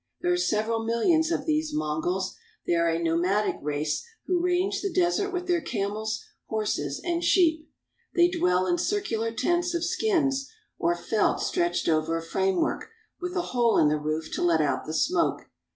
[0.21, 2.33] There are several millions of these Mongols.
[2.65, 7.69] They are a nomadic race who range the desert with their camels, horses, and sheep.
[8.15, 13.41] They dwell in circular tents of skins or felt stretched over a framework, with a
[13.53, 15.51] hole in the roof to let out the smoke.